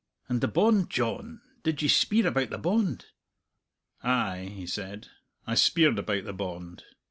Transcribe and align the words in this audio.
"And 0.27 0.41
the 0.41 0.47
bond, 0.47 0.89
John 0.89 1.41
did 1.61 1.83
ye 1.83 1.87
speir 1.87 2.25
about 2.25 2.49
the 2.49 2.57
bond?" 2.57 3.05
"Ay," 4.01 4.51
he 4.51 4.65
said, 4.65 5.09
"I 5.45 5.53
speired 5.53 5.99
about 5.99 6.23
the 6.25 6.33
bond. 6.33 6.83